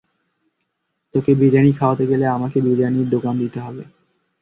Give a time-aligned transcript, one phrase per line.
[1.13, 3.83] তোকে বিরিয়ানি খাওয়াতে গেলে আমাকে বিরিয়ানির দোকান দিতে হবে।